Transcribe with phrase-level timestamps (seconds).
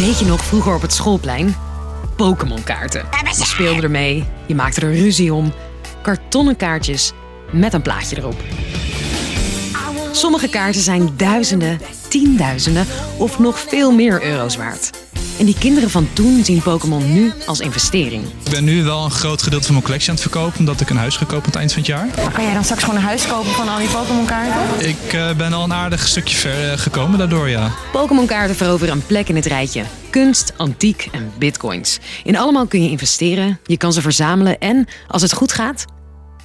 [0.00, 1.56] Weet je nog vroeger op het schoolplein?
[2.16, 3.04] Pokémon-kaarten.
[3.36, 5.52] Je speelde ermee, je maakte er ruzie om.
[6.02, 7.12] Kartonnen kaartjes
[7.52, 8.40] met een plaatje erop.
[10.12, 12.86] Sommige kaarten zijn duizenden, tienduizenden
[13.16, 14.99] of nog veel meer euro's waard.
[15.40, 18.24] En die kinderen van toen zien Pokémon nu als investering.
[18.44, 20.90] Ik ben nu wel een groot gedeelte van mijn collectie aan het verkopen, omdat ik
[20.90, 22.06] een huis gekocht aan het eind van het jaar.
[22.16, 24.88] Maar kan jij dan straks gewoon een huis kopen van al die Pokémon-kaarten?
[24.88, 27.72] Ik uh, ben al een aardig stukje ver uh, gekomen daardoor, ja.
[27.92, 29.82] Pokémon-kaarten veroveren een plek in het rijtje.
[30.10, 31.98] Kunst, antiek en bitcoins.
[32.24, 35.84] In allemaal kun je investeren, je kan ze verzamelen en, als het goed gaat,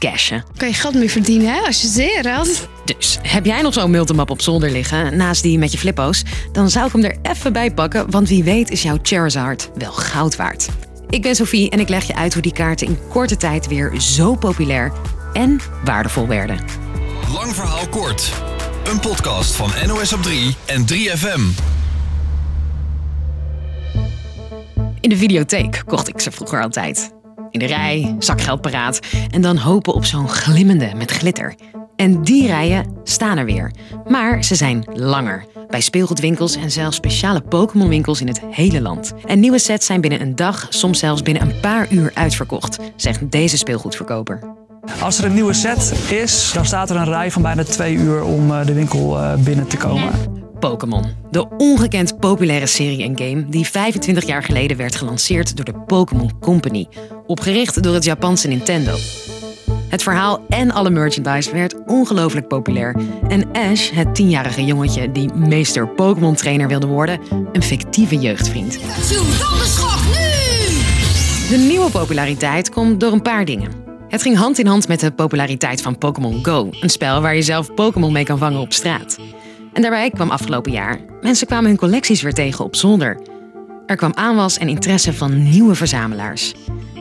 [0.09, 0.43] cashen.
[0.57, 2.67] Kan je geld mee verdienen, hè, als je zeer had.
[2.85, 6.23] Dus heb jij nog zo'n multimap op zolder liggen, naast die met je flippo's?
[6.51, 9.91] Dan zou ik hem er even bij pakken, want wie weet is jouw Charizard wel
[9.91, 10.69] goud waard.
[11.09, 14.01] Ik ben Sophie en ik leg je uit hoe die kaarten in korte tijd weer
[14.01, 14.91] zo populair
[15.33, 16.59] en waardevol werden.
[17.33, 18.31] Lang verhaal kort.
[18.83, 21.41] Een podcast van NOS op 3 en 3FM.
[24.99, 27.14] In de videotheek kocht ik ze vroeger altijd.
[27.55, 28.99] In de rij, zakgeld paraat
[29.31, 31.55] en dan hopen op zo'n glimmende met glitter.
[31.95, 33.71] En die rijen staan er weer.
[34.07, 35.45] Maar ze zijn langer.
[35.67, 39.13] Bij speelgoedwinkels en zelfs speciale Pokémon-winkels in het hele land.
[39.25, 43.31] En nieuwe sets zijn binnen een dag, soms zelfs binnen een paar uur uitverkocht, zegt
[43.31, 44.39] deze speelgoedverkoper.
[45.01, 48.23] Als er een nieuwe set is, dan staat er een rij van bijna twee uur
[48.23, 50.11] om eh, de winkel eh, binnen te komen.
[50.59, 51.05] Pokémon.
[51.31, 56.39] De ongekend populaire serie en game die 25 jaar geleden werd gelanceerd door de Pokémon
[56.39, 56.87] Company.
[57.27, 58.95] Opgericht door het Japanse Nintendo.
[59.87, 62.95] Het verhaal en alle merchandise werd ongelooflijk populair.
[63.27, 67.19] En Ash, het tienjarige jongetje die meester Pokémon trainer wilde worden,
[67.51, 68.79] een fictieve jeugdvriend.
[71.49, 73.71] De nieuwe populariteit komt door een paar dingen.
[74.07, 77.41] Het ging hand in hand met de populariteit van Pokémon Go, een spel waar je
[77.41, 79.17] zelf Pokémon mee kan vangen op straat.
[79.73, 80.99] En daarbij kwam afgelopen jaar.
[81.21, 83.21] Mensen kwamen hun collecties weer tegen op zolder.
[83.85, 86.53] Er kwam aanwas en interesse van nieuwe verzamelaars.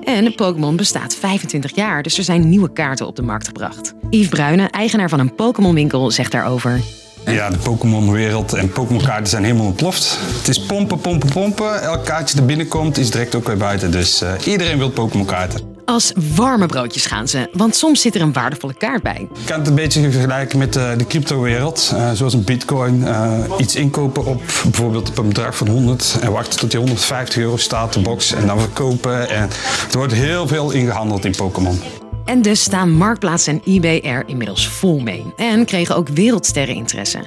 [0.05, 3.95] En Pokémon bestaat 25 jaar, dus er zijn nieuwe kaarten op de markt gebracht.
[4.11, 6.81] Yves Bruyne, eigenaar van een Pokémon-winkel, zegt daarover.
[7.25, 10.19] Ja, de Pokémon-wereld en Pokémon-kaarten zijn helemaal ontploft.
[10.39, 11.83] Het is pompen, pompen, pompen.
[11.83, 13.91] Elk kaartje er binnenkomt is direct ook weer buiten.
[13.91, 15.74] Dus uh, iedereen wil Pokémon-kaarten.
[15.85, 19.29] Als warme broodjes gaan ze, want soms zit er een waardevolle kaart bij.
[19.35, 21.91] Ik kan het een beetje vergelijken met uh, de cryptowereld.
[21.95, 23.01] Uh, zoals een bitcoin.
[23.01, 27.37] Uh, iets inkopen op bijvoorbeeld op een bedrag van 100 en wachten tot die 150
[27.37, 29.29] euro staat de box en dan verkopen.
[29.29, 29.49] En
[29.91, 31.81] er wordt heel veel ingehandeld in Pokémon.
[32.25, 35.25] En dus staan Marktplaats en eBay er inmiddels vol mee.
[35.37, 37.19] En kregen ook wereldsterren interesse.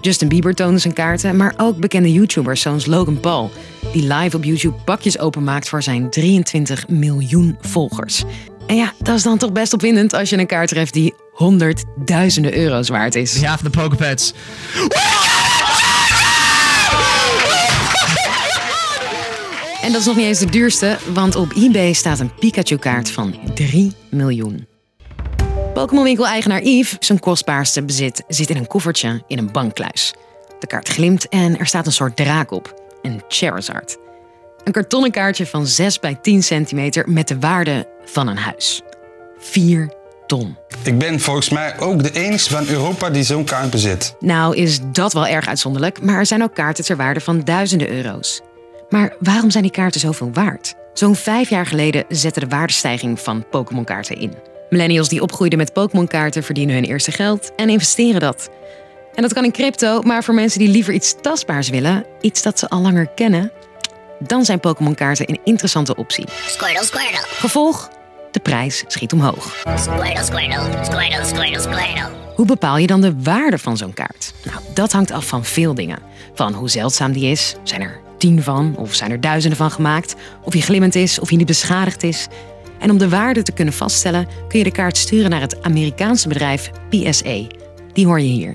[0.00, 3.50] Justin Bieber toonde zijn kaarten, maar ook bekende YouTubers zoals Logan Paul,
[3.92, 8.24] die live op YouTube pakjes openmaakt voor zijn 23 miljoen volgers.
[8.66, 12.56] En ja, dat is dan toch best opwindend als je een kaart treft die honderdduizenden
[12.56, 13.40] euro's waard is.
[13.40, 14.34] Ja, de Pokepads.
[19.82, 23.34] En dat is nog niet eens de duurste, want op eBay staat een Pikachu-kaart van
[23.54, 24.69] 3 miljoen.
[25.74, 30.14] Pokémon-winkel-eigenaar Yves, zijn kostbaarste bezit, zit in een koffertje in een bankkluis.
[30.58, 33.96] De kaart glimt en er staat een soort draak op, een Charizard.
[34.64, 38.82] Een kartonnen kaartje van 6 bij 10 centimeter met de waarde van een huis.
[39.38, 39.92] 4
[40.26, 40.56] ton.
[40.82, 44.14] Ik ben volgens mij ook de enige van Europa die zo'n kaart bezit.
[44.20, 47.90] Nou is dat wel erg uitzonderlijk, maar er zijn ook kaarten ter waarde van duizenden
[47.90, 48.40] euro's.
[48.88, 50.74] Maar waarom zijn die kaarten zoveel waard?
[50.92, 54.49] Zo'n vijf jaar geleden zette de waardestijging van Pokémon-kaarten in.
[54.70, 58.50] Millennials die opgroeiden met Pokémon-kaarten verdienen hun eerste geld en investeren dat.
[59.14, 62.58] En dat kan in crypto, maar voor mensen die liever iets tastbaars willen, iets dat
[62.58, 63.52] ze al langer kennen,
[64.18, 66.24] dan zijn Pokémon-kaarten een interessante optie.
[66.46, 67.24] Squirtle, squirtle.
[67.26, 67.90] Gevolg?
[68.30, 69.62] De prijs schiet omhoog.
[69.76, 70.84] Squirtle, squirtle.
[70.84, 72.08] Squirtle, squirtle, squirtle.
[72.34, 74.32] Hoe bepaal je dan de waarde van zo'n kaart?
[74.44, 75.98] Nou, dat hangt af van veel dingen.
[76.34, 80.14] Van hoe zeldzaam die is, zijn er tien van of zijn er duizenden van gemaakt,
[80.42, 82.26] of hij glimmend is of hij niet beschadigd is.
[82.80, 86.28] En om de waarde te kunnen vaststellen kun je de kaart sturen naar het Amerikaanse
[86.28, 87.46] bedrijf PSA.
[87.92, 88.54] Die hoor je hier.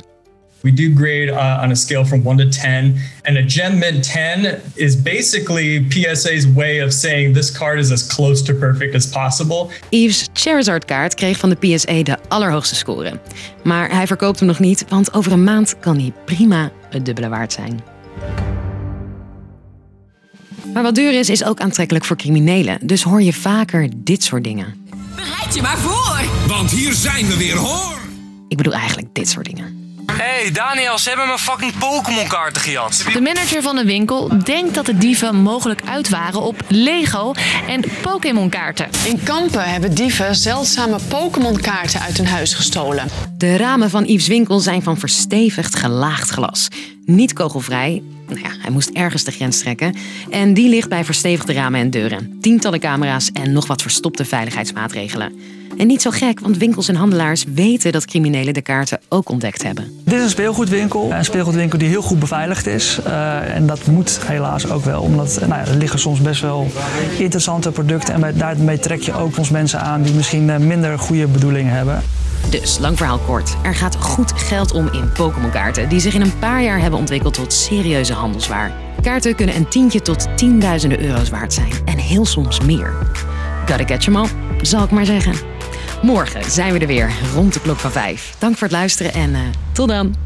[0.66, 4.04] We do grade uh, on a scale from 1 to 10, and a gem mint
[4.04, 9.08] 10 is basically PSA's way of saying this card is as close to perfect as
[9.08, 9.70] possible.
[9.90, 13.20] Yves' Charizard kaart kreeg van de PSA de allerhoogste score.
[13.64, 17.30] Maar hij verkoopt hem nog niet, want over een maand kan hij prima het dubbele
[17.30, 17.95] waard zijn.
[20.74, 22.78] Maar wat duur is, is ook aantrekkelijk voor criminelen.
[22.82, 24.88] Dus hoor je vaker dit soort dingen.
[25.16, 26.48] Bereid je maar voor!
[26.48, 28.00] Want hier zijn we weer, hoor!
[28.48, 29.84] Ik bedoel eigenlijk dit soort dingen.
[30.12, 33.06] Hey Daniel, ze hebben mijn fucking Pokémon kaarten gejat.
[33.14, 37.34] De manager van de winkel denkt dat de dieven mogelijk uit waren op Lego
[37.68, 38.90] en Pokémon kaarten.
[39.06, 43.08] In Kampen hebben dieven zeldzame Pokémon kaarten uit hun huis gestolen.
[43.38, 46.68] De ramen van Yves winkel zijn van verstevigd gelaagd glas.
[47.06, 49.96] Niet kogelvrij Nou ja, hij moest ergens de grens trekken.
[50.30, 55.34] En die ligt bij verstevigde ramen en deuren, tientallen camera's en nog wat verstopte veiligheidsmaatregelen.
[55.78, 59.64] En niet zo gek, want winkels en handelaars weten dat criminelen de kaarten ook ontdekt
[59.64, 59.92] hebben.
[60.04, 61.12] Dit is een speelgoedwinkel.
[61.12, 63.00] Een speelgoedwinkel die heel goed beveiligd is.
[63.08, 65.02] Uh, en dat moet helaas ook wel.
[65.02, 66.68] Omdat nou ja, er liggen soms best wel
[67.18, 68.24] interessante producten.
[68.24, 72.02] En daarmee trek je ook ons mensen aan die misschien uh, minder goede bedoelingen hebben.
[72.50, 73.56] Dus, lang verhaal kort.
[73.64, 77.34] Er gaat goed geld om in Pokémon-kaarten, die zich in een paar jaar hebben ontwikkeld
[77.34, 78.72] tot serieuze handelswaar.
[79.02, 82.94] Kaarten kunnen een tientje tot tienduizenden euro's waard zijn en heel soms meer.
[83.66, 84.28] Gotta catch 'em all,
[84.62, 85.34] zal ik maar zeggen.
[86.02, 88.36] Morgen zijn we er weer rond de klok van vijf.
[88.40, 89.40] Dank voor het luisteren en uh,
[89.72, 90.25] tot dan.